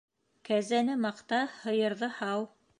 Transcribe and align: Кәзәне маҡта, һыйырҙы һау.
Кәзәне 0.49 0.95
маҡта, 1.03 1.43
һыйырҙы 1.61 2.13
һау. 2.21 2.53